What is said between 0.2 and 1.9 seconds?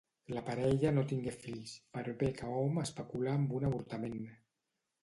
La parella no tingué fills,